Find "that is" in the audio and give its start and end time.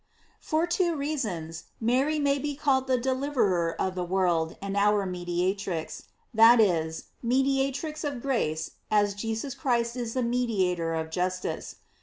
6.33-7.09